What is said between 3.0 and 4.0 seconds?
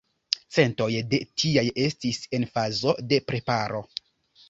de preparo.